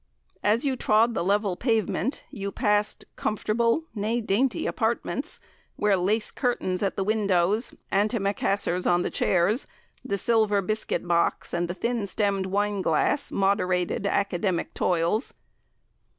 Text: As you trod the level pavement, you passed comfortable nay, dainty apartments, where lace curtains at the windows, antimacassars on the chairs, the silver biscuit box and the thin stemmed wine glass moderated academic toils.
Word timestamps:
As 0.41 0.65
you 0.65 0.75
trod 0.75 1.13
the 1.13 1.23
level 1.23 1.55
pavement, 1.55 2.23
you 2.31 2.51
passed 2.51 3.05
comfortable 3.15 3.83
nay, 3.93 4.19
dainty 4.19 4.65
apartments, 4.65 5.39
where 5.75 5.95
lace 5.95 6.31
curtains 6.31 6.81
at 6.81 6.95
the 6.95 7.03
windows, 7.03 7.75
antimacassars 7.91 8.87
on 8.89 9.03
the 9.03 9.11
chairs, 9.11 9.67
the 10.03 10.17
silver 10.17 10.59
biscuit 10.63 11.07
box 11.07 11.53
and 11.53 11.67
the 11.67 11.75
thin 11.75 12.07
stemmed 12.07 12.47
wine 12.47 12.81
glass 12.81 13.31
moderated 13.31 14.07
academic 14.07 14.73
toils. 14.73 15.35